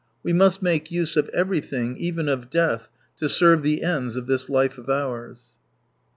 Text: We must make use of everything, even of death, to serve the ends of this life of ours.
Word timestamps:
We 0.23 0.33
must 0.33 0.63
make 0.63 0.89
use 0.89 1.15
of 1.15 1.29
everything, 1.29 1.95
even 1.97 2.27
of 2.27 2.49
death, 2.49 2.89
to 3.17 3.29
serve 3.29 3.61
the 3.61 3.83
ends 3.83 4.15
of 4.15 4.25
this 4.25 4.49
life 4.49 4.79
of 4.79 4.89
ours. 4.89 5.41